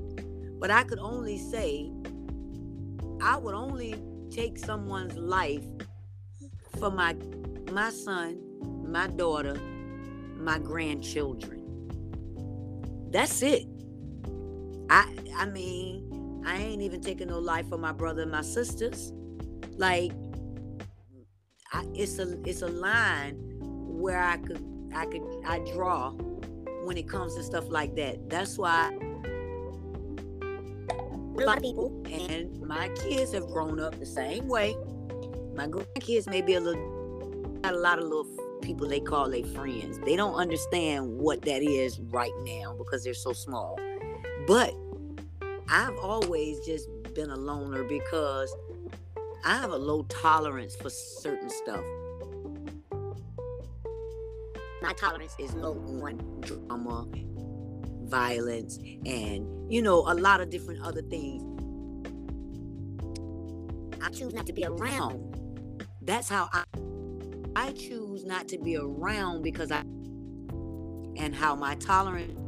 [0.59, 1.90] But I could only say
[3.22, 3.94] I would only
[4.31, 5.64] take someone's life
[6.79, 7.16] for my
[7.72, 8.40] my son,
[8.87, 9.55] my daughter,
[10.37, 11.59] my grandchildren.
[13.11, 13.66] That's it.
[14.88, 19.12] I I mean, I ain't even taking no life for my brother and my sisters.
[19.80, 20.12] Like
[21.72, 23.34] I, it's a it's a line
[24.02, 24.62] where I could
[24.94, 26.12] I could I draw
[26.84, 28.28] when it comes to stuff like that.
[28.28, 28.90] That's why
[30.92, 34.76] a lot of people and my kids have grown up the same way
[35.60, 38.26] my grandkids may be a little, got a lot of little
[38.62, 39.98] people they call their friends.
[40.06, 43.78] They don't understand what that is right now because they're so small.
[44.46, 44.74] But
[45.68, 48.54] I've always just been a loner because
[49.44, 51.85] I have a low tolerance for certain stuff.
[54.83, 55.72] My tolerance is low
[56.05, 57.07] on drama,
[58.09, 61.42] violence, and you know, a lot of different other things.
[64.03, 65.31] I choose not to be around
[66.03, 66.64] that's how I
[67.55, 69.81] I choose not to be around because I
[71.16, 72.38] and how my tolerance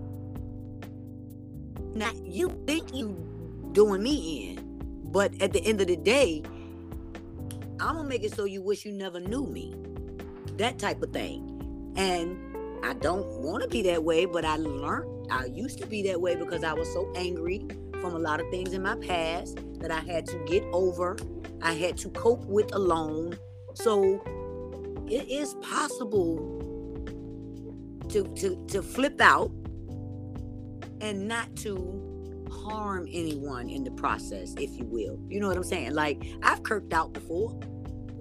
[1.94, 6.42] now you think you doing me in, but at the end of the day,
[7.82, 9.74] I'm gonna make it so you wish you never knew me.
[10.56, 11.92] That type of thing.
[11.96, 12.38] And
[12.84, 16.20] I don't want to be that way, but I learned I used to be that
[16.20, 17.66] way because I was so angry
[18.00, 21.16] from a lot of things in my past that I had to get over
[21.62, 23.38] I had to cope with alone.
[23.74, 24.20] So
[25.08, 26.64] it is possible
[28.08, 29.52] to, to, to flip out
[31.00, 35.20] and not to harm anyone in the process, if you will.
[35.28, 35.94] You know what I'm saying?
[35.94, 37.58] Like, I've kirked out before.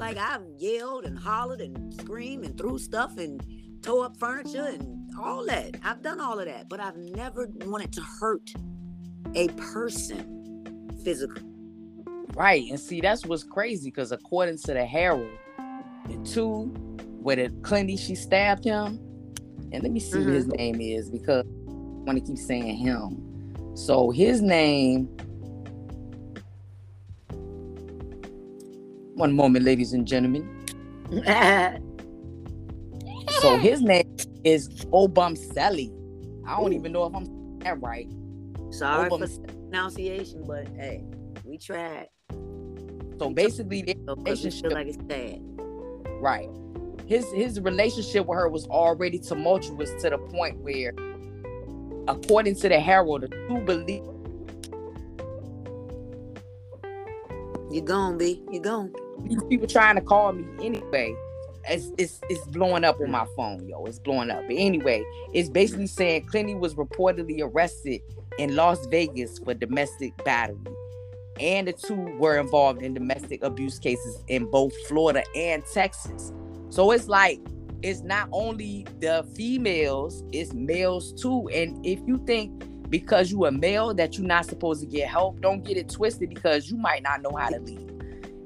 [0.01, 3.39] Like, I've yelled and hollered and screamed and threw stuff and
[3.83, 5.75] tore up furniture and all that.
[5.83, 8.51] I've done all of that, but I've never wanted to hurt
[9.35, 11.43] a person physically.
[12.33, 12.63] Right.
[12.67, 15.29] And see, that's what's crazy because according to the Herald,
[16.09, 16.63] the two
[17.21, 18.99] where the Clinty she stabbed him.
[19.71, 20.25] And let me see mm-hmm.
[20.25, 23.75] what his name is because I want to keep saying him.
[23.75, 25.15] So his name.
[29.21, 30.49] One moment, ladies and gentlemen.
[33.39, 35.93] so his name is Obumseli.
[36.47, 36.75] I don't Ooh.
[36.75, 38.09] even know if I'm saying that right.
[38.71, 41.03] Sorry Obum- for pronunciation, but hey,
[41.45, 42.07] we tried.
[43.19, 45.39] So basically, their relationship like it's sad.
[46.19, 46.49] Right.
[47.05, 50.95] His his relationship with her was already tumultuous to the point where,
[52.07, 54.01] according to the Herald, the two believe.
[57.71, 58.43] you're gone, B.
[58.51, 58.91] You gone.
[59.25, 61.15] These people trying to call me anyway.
[61.69, 63.85] It's, it's it's blowing up on my phone, yo.
[63.85, 64.41] It's blowing up.
[64.47, 68.01] But anyway, it's basically saying Clinty was reportedly arrested
[68.39, 70.57] in Las Vegas for domestic battery
[71.41, 76.31] and the two were involved in domestic abuse cases in both Florida and Texas.
[76.69, 77.39] So it's like
[77.81, 81.49] it's not only the females, it's males too.
[81.49, 85.41] And if you think because you a male that you're not supposed to get help,
[85.41, 88.00] don't get it twisted because you might not know how to lead.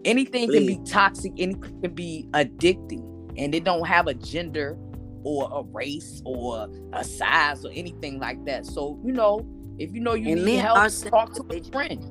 [0.06, 4.78] Anything can be toxic, anything can be addicting, and it don't have a gender
[5.24, 8.66] or a race or a size or anything like that.
[8.66, 9.46] So, you know,
[9.80, 10.78] if you know you and need help,
[11.10, 12.04] talk to a friend.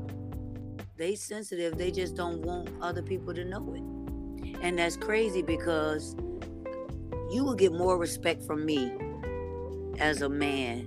[0.96, 4.57] They sensitive they just don't want other people to know it.
[4.61, 6.16] And that's crazy because
[7.30, 8.92] you will get more respect from me
[9.98, 10.87] as a man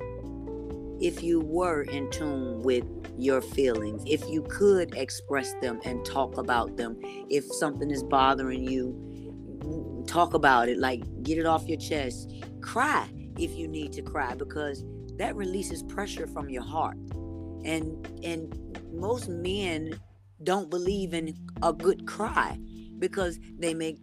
[1.01, 2.85] if you were in tune with
[3.17, 6.97] your feelings if you could express them and talk about them
[7.29, 12.31] if something is bothering you talk about it like get it off your chest
[12.61, 14.83] cry if you need to cry because
[15.17, 16.97] that releases pressure from your heart.
[17.65, 19.99] And and most men
[20.43, 22.57] don't believe in a good cry
[22.99, 23.97] because they make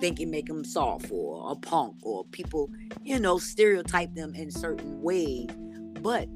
[0.00, 2.68] think it make them soft or a punk or people,
[3.02, 5.48] you know, stereotype them in certain ways.
[6.02, 6.28] But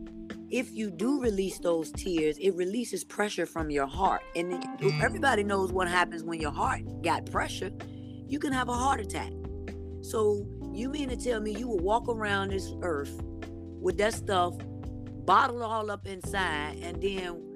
[0.51, 4.23] if you do release those tears, it releases pressure from your heart.
[4.35, 5.03] And it, mm.
[5.03, 7.71] everybody knows what happens when your heart got pressure.
[8.27, 9.33] You can have a heart attack.
[10.03, 13.23] So you mean to tell me you will walk around this earth
[13.81, 14.55] with that stuff
[15.25, 17.47] bottled all up inside and then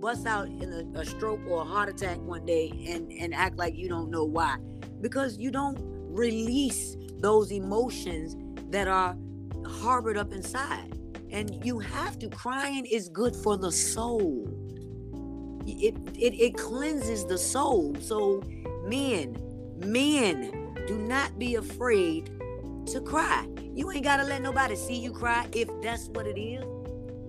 [0.00, 3.56] bust out in a, a stroke or a heart attack one day and, and act
[3.56, 4.56] like you don't know why?
[5.00, 8.36] Because you don't release those emotions
[8.70, 9.16] that are
[9.64, 10.98] harbored up inside
[11.32, 14.46] and you have to crying is good for the soul.
[15.66, 17.96] It, it it cleanses the soul.
[18.00, 18.42] So
[18.86, 19.36] men
[19.78, 22.26] men do not be afraid
[22.86, 23.48] to cry.
[23.74, 26.64] You ain't gotta let nobody see you cry if that's what it is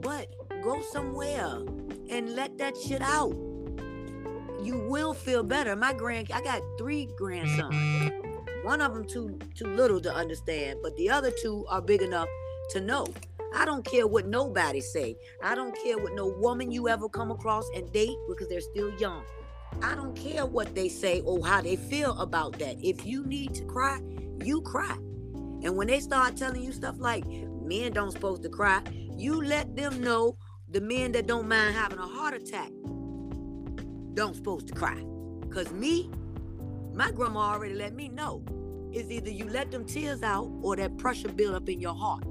[0.02, 0.28] but
[0.62, 1.62] go somewhere
[2.10, 3.34] and let that shit out.
[4.62, 5.76] You will feel better.
[5.76, 8.12] My grand i got three grandsons.
[8.64, 12.28] One of them too too little to understand but the other two are big enough
[12.72, 13.06] to know
[13.56, 15.16] I don't care what nobody say.
[15.44, 18.92] I don't care what no woman you ever come across and date because they're still
[19.00, 19.24] young.
[19.82, 22.78] I don't care what they say or how they feel about that.
[22.84, 24.00] If you need to cry,
[24.44, 24.98] you cry.
[25.64, 28.82] And when they start telling you stuff like men don't supposed to cry,
[29.16, 30.38] you let them know
[30.70, 32.72] the men that don't mind having a heart attack
[34.14, 35.04] don't supposed to cry.
[35.52, 36.10] Cause me,
[36.94, 38.44] my grandma already let me know.
[38.92, 42.24] It's either you let them tears out or that pressure build up in your heart.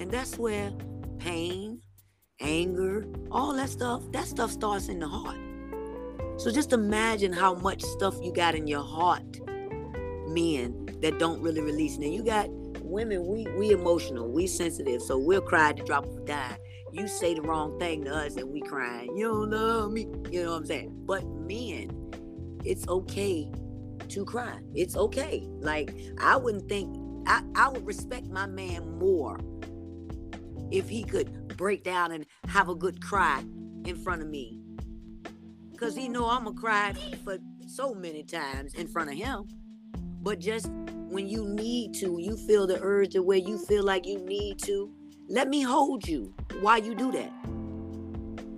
[0.00, 0.72] And that's where
[1.18, 1.82] pain,
[2.40, 5.36] anger, all that stuff, that stuff starts in the heart.
[6.38, 9.38] So just imagine how much stuff you got in your heart,
[10.26, 11.98] men that don't really release.
[11.98, 12.48] Now you got
[12.80, 16.56] women, we we emotional, we sensitive, so we'll cry to drop a dime.
[16.92, 20.08] You say the wrong thing to us and we crying, you don't love me.
[20.30, 20.92] You know what I'm saying?
[21.04, 21.90] But men,
[22.64, 23.52] it's okay
[24.08, 24.60] to cry.
[24.74, 25.46] It's okay.
[25.60, 29.38] Like I wouldn't think I, I would respect my man more
[30.70, 33.44] if he could break down and have a good cry
[33.84, 34.60] in front of me.
[35.76, 39.48] Cause he know I'm gonna cry for so many times in front of him.
[40.22, 44.06] But just when you need to, you feel the urge the way you feel like
[44.06, 44.92] you need to,
[45.28, 47.32] let me hold you while you do that.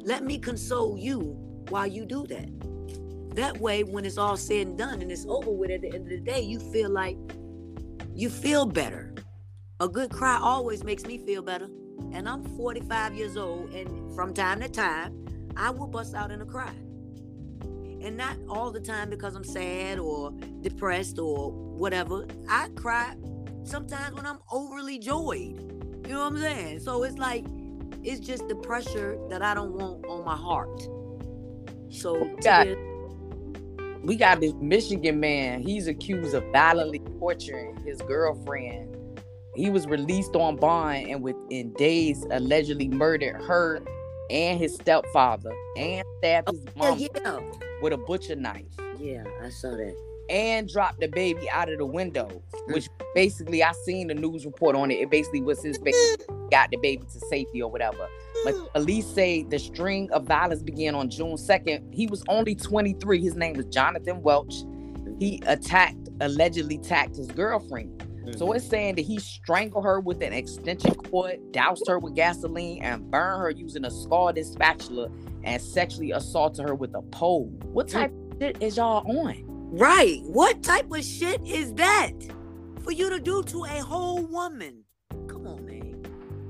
[0.05, 1.21] Let me console you
[1.69, 2.49] while you do that.
[3.37, 6.05] That way, when it's all said and done and it's over with at the end
[6.05, 7.17] of the day, you feel like
[8.15, 9.15] you feel better.
[9.81, 11.69] A good cry always makes me feel better
[12.13, 15.25] and I'm 45 years old, and from time to time,
[15.57, 16.73] I will bust out in a cry.
[18.03, 22.27] And not all the time because I'm sad or depressed or whatever.
[22.49, 23.15] I cry
[23.65, 25.61] sometimes when I'm overly joyed.
[26.07, 26.81] You know what I'm saying?
[26.81, 27.47] So it's like,
[28.03, 30.83] it's just the pressure that I don't want on my heart.
[31.91, 32.67] So, we got,
[34.03, 35.63] we got this Michigan man.
[35.63, 38.97] He's accused of violently torturing his girlfriend
[39.55, 43.83] he was released on bond and within days allegedly murdered her
[44.31, 47.41] and his stepfather and stabbed oh, his mom yeah, yeah.
[47.83, 48.65] with a butcher knife.
[48.99, 49.95] Yeah, I saw that.
[50.31, 52.75] And dropped the baby out of the window, mm.
[52.75, 54.95] which basically I seen the news report on it.
[54.95, 55.97] It basically was his baby
[56.51, 58.09] got the baby to safety or whatever.
[58.45, 58.73] But mm.
[58.73, 61.93] police say the string of violence began on June 2nd.
[61.93, 63.21] He was only 23.
[63.21, 64.65] His name was Jonathan Welch.
[65.19, 68.03] He attacked, allegedly attacked his girlfriend.
[68.23, 68.39] Mm-hmm.
[68.39, 72.83] So it's saying that he strangled her with an extension cord, doused her with gasoline,
[72.83, 75.09] and burned her using a scalded spatula
[75.45, 77.47] and sexually assaulted her with a pole.
[77.65, 77.93] What mm.
[77.93, 79.43] type of shit is y'all on?
[79.73, 80.21] Right.
[80.25, 82.13] What type of shit is that
[82.83, 84.85] for you to do to a whole woman?
[85.27, 86.05] Come on, man.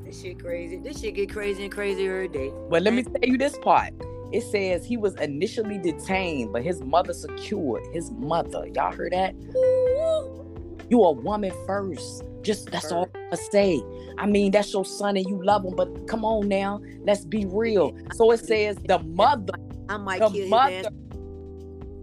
[0.04, 0.76] This shit crazy.
[0.78, 2.52] This shit get crazy and crazier every day.
[2.68, 3.92] But let me tell you this part.
[4.32, 8.66] It says he was initially detained, but his mother secured his mother.
[8.74, 9.34] Y'all heard that?
[9.34, 10.51] Ooh.
[10.92, 12.22] You a woman first.
[12.42, 13.82] Just that's all I say.
[14.18, 17.46] I mean, that's your son and you love him, but come on now, let's be
[17.46, 17.96] real.
[18.12, 19.54] So it says the mother,
[19.88, 20.90] I might the mother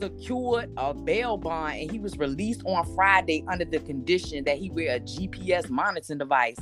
[0.01, 4.71] secured a bail bond and he was released on Friday under the condition that he
[4.71, 6.57] wear a GPS monitoring device.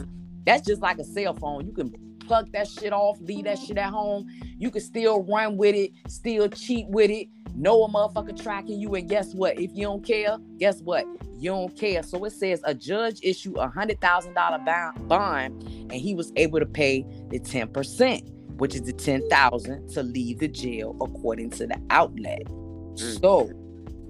[0.45, 1.65] That's just like a cell phone.
[1.65, 1.93] You can
[2.27, 4.27] plug that shit off, leave that shit at home.
[4.57, 7.29] You can still run with it, still cheat with it.
[7.57, 9.59] Know a motherfucker tracking you, and guess what?
[9.59, 11.05] If you don't care, guess what?
[11.39, 12.03] You don't care.
[12.03, 16.59] So it says a judge issued a hundred thousand dollar bond, and he was able
[16.59, 21.49] to pay the ten percent, which is the ten thousand to leave the jail, according
[21.51, 22.43] to the outlet.
[22.45, 23.19] Mm.
[23.19, 23.45] So,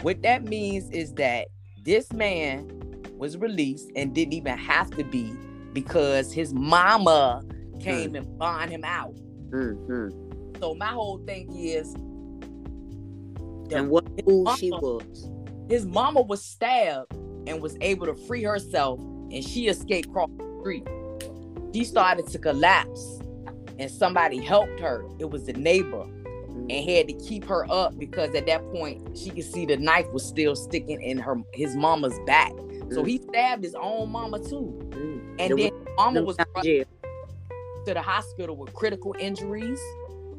[0.02, 1.48] what that means is that
[1.84, 2.70] this man
[3.18, 5.34] was released and didn't even have to be
[5.72, 7.44] because his mama
[7.80, 9.16] came and bond him out.
[9.52, 10.60] Mm-hmm.
[10.60, 11.96] So my whole thing is
[13.72, 15.30] And what fool she was.
[15.70, 17.12] his mama was stabbed
[17.48, 20.88] and was able to free herself and she escaped across the street.
[21.74, 23.20] She started to collapse
[23.78, 25.06] and somebody helped her.
[25.20, 26.06] It was the neighbor
[26.58, 26.72] Mm-hmm.
[26.72, 30.08] and had to keep her up because at that point she could see the knife
[30.12, 32.52] was still sticking in her his mama's back.
[32.90, 34.74] So he stabbed his own mama too.
[34.92, 35.36] Mm.
[35.40, 36.86] And The then mama was to
[37.94, 39.80] the hospital with critical injuries.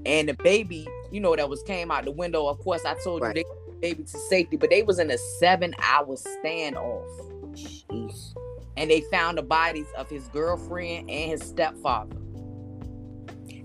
[0.06, 2.46] And the baby, you know, that was came out the window.
[2.46, 3.36] Of course, I told Right.
[3.36, 3.44] you
[3.80, 7.04] they baby to safety, but they was in a seven hour standoff.
[7.52, 8.34] Jeez.
[8.76, 12.16] And they found the bodies of his girlfriend and his stepfather.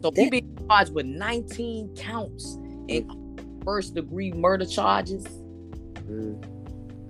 [0.02, 2.58] So he That- been charged with 19 counts
[2.88, 3.08] in
[3.64, 5.26] first degree murder charges.
[6.10, 6.42] Mm.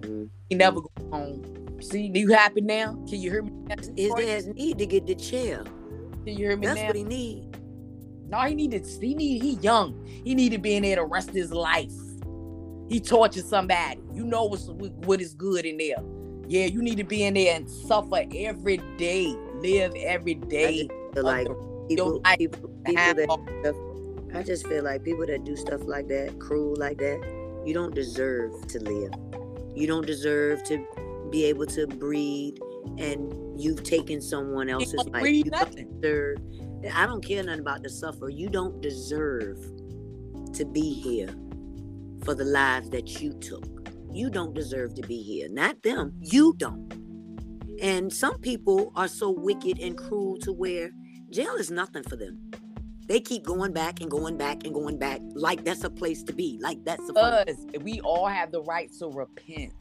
[0.01, 0.29] Mm.
[0.49, 1.41] He never go home.
[1.81, 2.93] See, do you happy now?
[3.09, 3.51] Can you hear me?
[3.95, 4.25] Detroit?
[4.29, 5.63] ass need to get the chair.
[5.63, 6.87] Can you hear me That's now?
[6.87, 7.52] what he need.
[8.33, 8.83] No, he needed.
[8.99, 9.43] He need.
[9.43, 10.03] He young.
[10.25, 11.93] He need to be in there to rest his life.
[12.89, 13.99] He tortured somebody.
[14.11, 15.97] You know what's what is good in there.
[16.47, 19.27] Yeah, you need to be in there and suffer every day,
[19.57, 20.89] live every day.
[21.15, 21.45] like
[21.87, 26.75] people, people, people that I just feel like people that do stuff like that, cruel
[26.75, 27.21] like that,
[27.67, 29.13] you don't deserve to live.
[29.75, 30.83] You don't deserve to
[31.29, 32.57] be able to breathe,
[32.97, 35.23] and you've taken someone else's life.
[35.23, 36.01] You don't nothing.
[36.01, 36.39] deserve.
[36.91, 38.29] I don't care nothing about the suffer.
[38.29, 39.57] You don't deserve
[40.53, 41.29] to be here
[42.23, 43.65] for the lives that you took.
[44.11, 45.47] You don't deserve to be here.
[45.49, 46.13] Not them.
[46.19, 46.93] You don't.
[47.81, 50.91] And some people are so wicked and cruel to where
[51.31, 52.39] jail is nothing for them.
[53.07, 56.33] They keep going back and going back and going back like that's a place to
[56.33, 56.59] be.
[56.61, 57.13] Like that's a.
[57.13, 59.73] Because we all have the right to repent.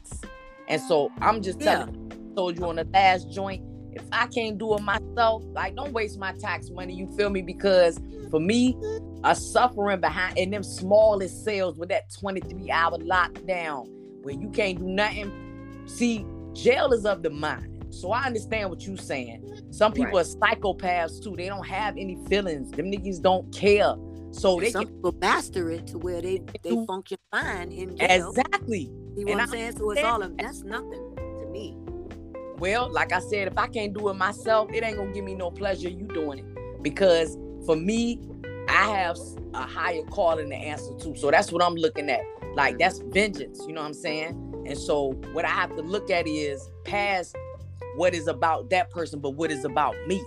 [0.67, 3.63] And so I'm just telling you, told you on the last joint,
[3.95, 7.41] if I can't do it myself, like don't waste my tax money, you feel me?
[7.41, 8.77] Because for me,
[9.23, 13.87] a suffering behind in them smallest cells with that 23 hour lockdown
[14.23, 15.31] where you can't do nothing.
[15.85, 17.69] See, jail is of the mind.
[17.93, 19.61] So I understand what you're saying.
[19.69, 20.25] Some people Right.
[20.25, 21.35] are psychopaths too.
[21.35, 22.71] They don't have any feelings.
[22.71, 23.93] Them niggas don't care.
[24.31, 27.95] So they Some can people master it to where they they do- function fine in
[27.95, 28.29] jail.
[28.31, 28.85] exactly.
[29.15, 29.77] See what and I'm saying?
[29.77, 31.77] So it's all of that's nothing to me.
[32.63, 35.35] Well, like I said, if I can't do it myself, it ain't gonna give me
[35.35, 36.81] no pleasure you doing it.
[36.81, 38.21] Because for me,
[38.69, 39.17] I have
[39.53, 41.13] a higher calling to answer to.
[41.17, 42.21] So that's what I'm looking at.
[42.55, 44.63] Like that's vengeance, you know what I'm saying?
[44.65, 47.35] And so what I have to look at is past
[47.97, 50.23] what is about that person, but what is about me.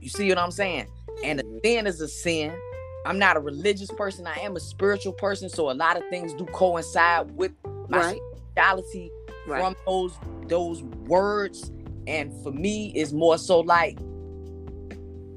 [0.00, 0.86] You see what I'm saying?
[1.22, 1.58] And a mm-hmm.
[1.62, 2.58] sin is a sin.
[3.04, 4.26] I'm not a religious person.
[4.26, 5.50] I am a spiritual person.
[5.50, 7.52] So a lot of things do coincide with
[7.90, 8.20] my Right.
[8.54, 9.10] spirituality
[9.48, 9.60] Right.
[9.60, 11.72] from those those words
[12.06, 13.98] and for me is more so like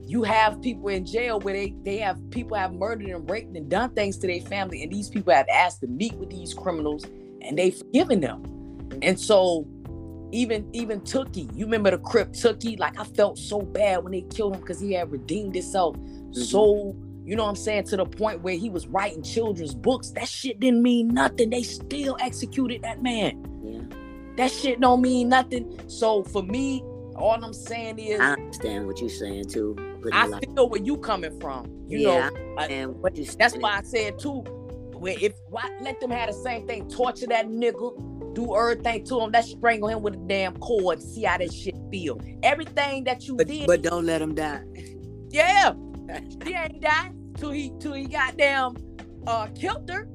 [0.03, 3.69] you have people in jail where they they have people have murdered and raped and
[3.69, 7.05] done things to their family and these people have asked to meet with these criminals
[7.41, 8.43] and they've forgiven them
[9.01, 9.67] and so
[10.33, 12.79] even even Tookie, you remember the Crip Tookie?
[12.79, 16.33] Like I felt so bad when they killed him because he had redeemed himself mm-hmm.
[16.33, 20.09] so you know what I'm saying to the point where he was writing children's books.
[20.11, 21.51] That shit didn't mean nothing.
[21.51, 23.45] They still executed that man.
[24.37, 25.79] That shit don't mean nothing.
[25.87, 26.81] So for me,
[27.15, 29.75] all I'm saying is I understand what you're saying too.
[30.11, 31.65] I like, feel where you coming from.
[31.87, 34.39] You yeah, know, I uh, what you that's why I said too.
[34.95, 39.19] Where if why let them have the same thing, torture that nigga, do everything to
[39.21, 42.19] him, let's strangle him with a damn cord, see how that shit feel.
[42.43, 44.61] Everything that you But, did, but don't let him die.
[45.29, 45.73] yeah,
[46.45, 48.75] she ain't died till he till he goddamn
[49.27, 50.07] uh killed her.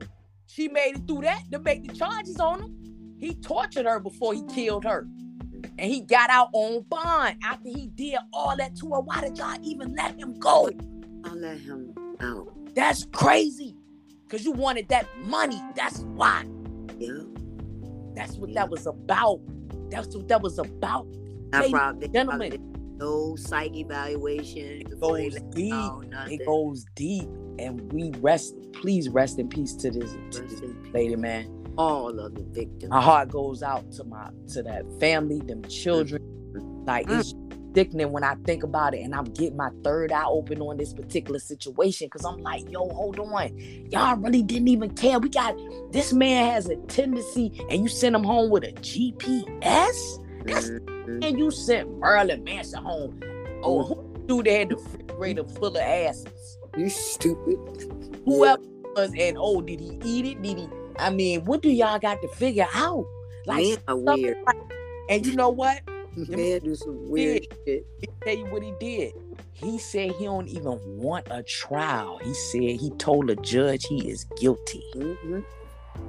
[0.46, 2.75] She made it through that to make the charges on him.
[3.18, 5.06] He tortured her before he killed her.
[5.78, 9.00] And he got out on bond after he did all that to her.
[9.00, 10.70] Why did y'all even let him go?
[11.24, 12.52] I'll let him out.
[12.74, 13.74] That's crazy.
[14.28, 15.60] Cause you wanted that money.
[15.74, 16.44] That's why.
[16.98, 17.18] Yeah.
[18.14, 18.60] That's what Yeah.
[18.62, 19.40] that was about.
[19.90, 21.06] That's what that was about.
[21.52, 24.78] I Ladies probably, Gentlemen, probably no psych evaluation.
[24.78, 25.74] he goes deep.
[26.28, 27.28] It goes deep.
[27.58, 30.92] And we rest, please rest in peace to this, to this in peace.
[30.94, 31.46] lady, man.
[31.78, 32.90] All of the victims.
[32.90, 36.22] My heart goes out to my to that family, them children.
[36.86, 37.20] Like Mm.
[37.20, 37.34] it's
[37.74, 40.94] sickening when I think about it, and I'm getting my third eye open on this
[40.94, 43.50] particular situation because I'm like, yo, hold on,
[43.90, 45.18] y'all really didn't even care.
[45.18, 45.54] We got
[45.92, 51.26] this man has a tendency, and you send him home with a GPS, that's- Mhm.
[51.26, 53.20] and you sent Marilyn Manson home.
[53.62, 56.58] Oh, who they had the refrigerator full of asses?
[56.78, 57.58] You stupid.
[58.24, 58.62] Whoever
[58.96, 60.42] was, and oh, did he eat it?
[60.42, 60.68] Did he?
[60.98, 63.06] I mean, what do y'all got to figure out?
[63.46, 64.36] Like, Men are stuff weird.
[64.46, 64.56] like-
[65.08, 65.80] and you know what?
[66.16, 67.86] Men do some weird shit.
[68.24, 69.12] Tell you what he did.
[69.52, 72.18] he said he don't even want a trial.
[72.24, 74.82] He said he told the judge he is guilty.
[74.96, 75.40] Mm-hmm.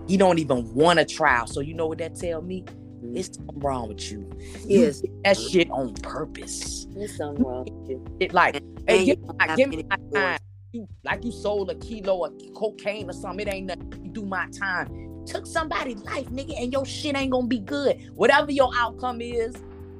[0.07, 1.45] He don't even want a trial.
[1.47, 2.63] So you know what that tell me?
[2.63, 3.17] Mm-hmm.
[3.17, 4.27] It's something wrong with you.
[4.65, 6.88] You Yes, did that shit on purpose.
[6.91, 8.05] there's something wrong with you.
[8.19, 10.39] It like, And hey, give, don't my, have give me my time.
[10.78, 13.47] You like you sold a kilo of cocaine or something.
[13.47, 13.99] It ain't nothing.
[14.03, 15.23] You do my time.
[15.25, 18.11] Took somebody's life, nigga, and your shit ain't gonna be good.
[18.13, 19.55] Whatever your outcome is,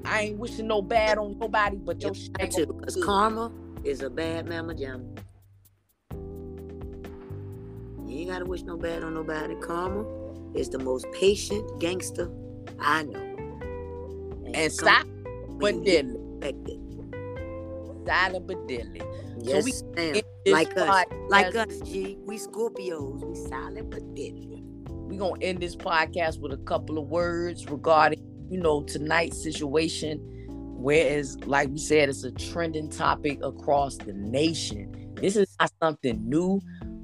[0.05, 3.03] I ain't wishing no bad on nobody, but your shit ain't too, gonna be because
[3.03, 3.51] karma
[3.84, 5.17] is a bad mama jamma.
[8.07, 9.55] You ain't gotta wish no bad on nobody.
[9.55, 10.05] Karma
[10.53, 12.30] is the most patient gangster
[12.80, 13.19] I know.
[14.45, 15.07] and come stop
[15.59, 16.80] but deadly.
[18.07, 18.47] Expect it.
[18.47, 19.01] Silent but deadly.
[19.39, 20.21] Yes, we ma'am.
[20.47, 22.17] Like us, like us, G.
[22.21, 23.23] We Scorpios.
[23.23, 24.63] We solid but deadly.
[24.89, 30.19] we gonna end this podcast with a couple of words regarding, you know, tonight's situation.
[30.79, 35.13] Whereas, like we said, it's a trending topic across the nation.
[35.15, 36.61] This is not something new,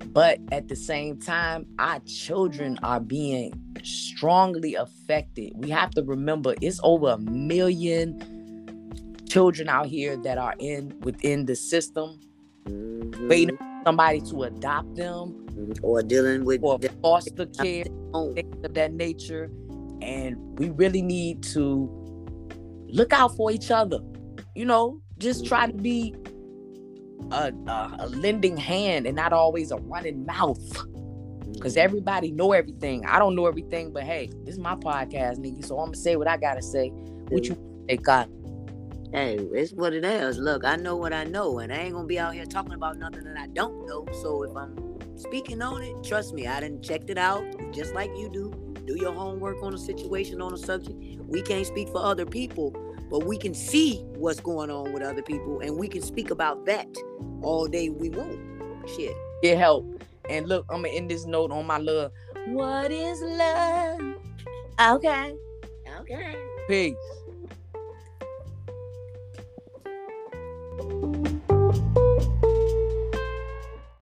[0.07, 3.51] but at the same time, our children are being
[3.83, 5.53] strongly affected.
[5.55, 8.32] We have to remember it's over a million
[9.33, 12.19] children out here that are in within the system,
[12.65, 13.27] Mhm.
[13.29, 15.79] waiting for somebody to adopt them Mhm.
[15.81, 17.85] Or dealing with or foster care.
[18.35, 19.49] things of that nature.
[20.01, 21.89] And we really need to
[22.89, 23.99] look out for each other.
[24.55, 26.13] You know, just try to be
[27.31, 30.61] a, a, a lending hand and not always a running mouth.
[31.59, 33.05] Cause everybody know everything.
[33.05, 35.65] I don't know everything, but hey, this is my podcast, nigga.
[35.65, 36.89] So I'm gonna say what I gotta say.
[37.29, 37.55] What you
[37.89, 38.27] say, God?
[39.13, 40.39] Hey, it's what it is.
[40.39, 42.97] Look, I know what I know, and I ain't gonna be out here talking about
[42.97, 44.07] nothing that I don't know.
[44.23, 44.75] So if I'm
[45.19, 48.51] speaking on it, trust me, I didn't checked it out just like you do.
[48.87, 50.97] Do your homework on a situation, on a subject.
[51.27, 52.71] We can't speak for other people,
[53.11, 56.65] but we can see what's going on with other people, and we can speak about
[56.65, 56.87] that
[57.43, 58.39] all day we want.
[58.89, 59.15] Shit.
[59.43, 59.85] Get help.
[60.27, 62.11] And look, I'm gonna end this note on my love.
[62.47, 64.01] What is love?
[64.81, 65.35] Okay.
[65.99, 66.35] Okay.
[66.67, 66.95] Peace.
[70.79, 71.32] you